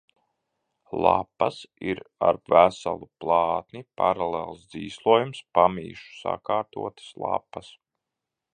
[1.05, 7.71] Lapas ir ar veselu plātni, paralēls dzīslojums, pamīšus sakārtotas lapas.